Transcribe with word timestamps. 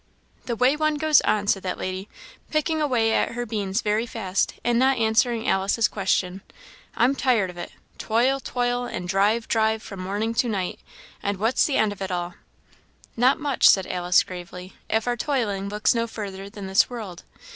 "The 0.45 0.55
way 0.55 0.75
one 0.75 0.95
goes 0.95 1.21
on!" 1.21 1.45
said 1.45 1.61
that 1.61 1.77
lady, 1.77 2.09
picking 2.49 2.81
away 2.81 3.13
at 3.13 3.33
her 3.33 3.45
beans 3.45 3.83
very 3.83 4.07
fast, 4.07 4.55
and 4.63 4.79
not 4.79 4.97
answering 4.97 5.47
Alice's 5.47 5.87
question; 5.87 6.41
"I'm 6.97 7.13
tired 7.13 7.51
of 7.51 7.57
it; 7.59 7.71
toil, 7.99 8.39
toil, 8.39 8.85
and 8.85 9.07
drive, 9.07 9.47
drive, 9.47 9.83
from 9.83 9.99
morning 9.99 10.33
to 10.33 10.49
night 10.49 10.79
and 11.21 11.37
what's 11.37 11.67
the 11.67 11.77
end 11.77 11.91
of 11.91 12.01
it 12.01 12.09
all?" 12.09 12.33
"Not 13.15 13.39
much," 13.39 13.69
said 13.69 13.85
Alice, 13.85 14.23
gravely, 14.23 14.73
"if 14.89 15.05
our 15.07 15.15
toiling 15.15 15.69
looks 15.69 15.93
no 15.93 16.07
further 16.07 16.49
than 16.49 16.65
this 16.65 16.89
world. 16.89 17.21